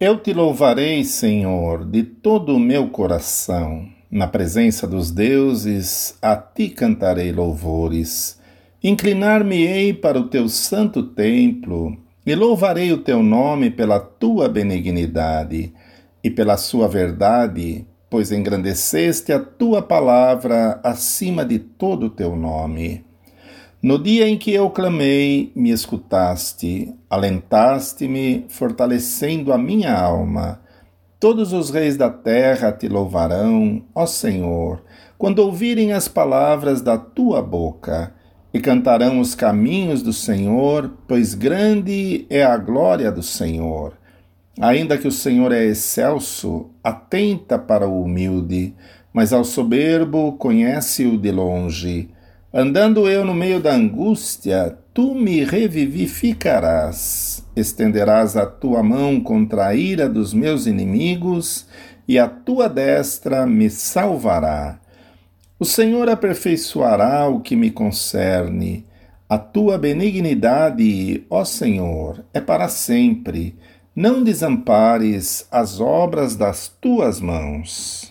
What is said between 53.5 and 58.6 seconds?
da angústia, tu me revivificarás. Estenderás a